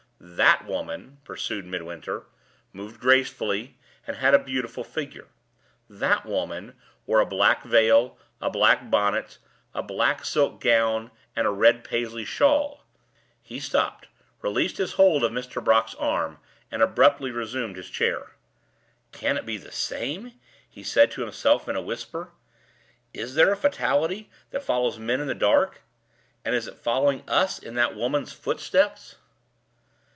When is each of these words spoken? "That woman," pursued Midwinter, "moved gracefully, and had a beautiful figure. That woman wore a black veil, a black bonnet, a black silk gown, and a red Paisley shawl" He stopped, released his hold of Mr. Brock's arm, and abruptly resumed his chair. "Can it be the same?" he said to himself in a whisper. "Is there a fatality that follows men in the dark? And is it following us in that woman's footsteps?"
"That 0.23 0.65
woman," 0.67 1.17
pursued 1.23 1.65
Midwinter, 1.65 2.25
"moved 2.73 2.99
gracefully, 3.01 3.77
and 4.05 4.17
had 4.17 4.35
a 4.35 4.39
beautiful 4.39 4.83
figure. 4.83 5.27
That 5.89 6.27
woman 6.27 6.75
wore 7.07 7.21
a 7.21 7.25
black 7.25 7.63
veil, 7.63 8.19
a 8.39 8.47
black 8.49 8.91
bonnet, 8.91 9.39
a 9.73 9.81
black 9.81 10.23
silk 10.23 10.61
gown, 10.61 11.09
and 11.35 11.47
a 11.47 11.51
red 11.51 11.83
Paisley 11.83 12.23
shawl" 12.23 12.85
He 13.41 13.59
stopped, 13.59 14.09
released 14.43 14.77
his 14.77 14.93
hold 14.93 15.23
of 15.23 15.31
Mr. 15.31 15.61
Brock's 15.61 15.95
arm, 15.95 16.37
and 16.69 16.83
abruptly 16.83 17.31
resumed 17.31 17.75
his 17.75 17.89
chair. 17.89 18.33
"Can 19.11 19.37
it 19.37 19.45
be 19.45 19.57
the 19.57 19.71
same?" 19.71 20.33
he 20.69 20.83
said 20.83 21.09
to 21.11 21.21
himself 21.21 21.67
in 21.67 21.75
a 21.75 21.81
whisper. 21.81 22.29
"Is 23.13 23.33
there 23.33 23.51
a 23.51 23.57
fatality 23.57 24.29
that 24.51 24.63
follows 24.63 24.99
men 24.99 25.19
in 25.19 25.27
the 25.27 25.33
dark? 25.35 25.81
And 26.45 26.53
is 26.53 26.67
it 26.67 26.77
following 26.77 27.23
us 27.27 27.57
in 27.57 27.73
that 27.75 27.95
woman's 27.95 28.31
footsteps?" 28.31 29.15